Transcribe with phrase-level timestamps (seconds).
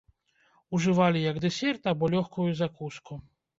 [0.77, 3.23] Ужывалі як дэсерт або лёгкую закуску.